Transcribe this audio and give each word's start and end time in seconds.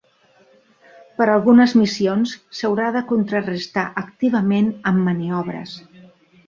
Per 1.19 1.27
a 1.29 1.35
algunes 1.39 1.75
missions 1.81 2.33
s'haurà 2.61 2.89
de 2.97 3.05
contrarestar 3.13 3.87
activament 4.07 4.75
amb 4.93 5.09
maniobres. 5.11 5.81